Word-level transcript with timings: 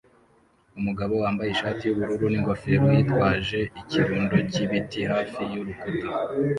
Umugabo 0.79 1.13
wambaye 1.23 1.49
ishati 1.51 1.81
yubururu 1.85 2.25
ningofero 2.33 2.85
yitwaje 2.95 3.59
ikirundo 3.81 4.35
cyibiti 4.51 4.99
hafi 5.11 5.41
yurukuta 5.53 6.07